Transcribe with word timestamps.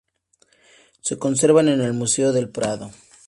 Se 1.01 1.19
conservan 1.19 1.67
en 1.67 1.79
el 1.79 1.93
Museo 1.93 2.31
del 2.33 2.49
Prado. 2.49 2.89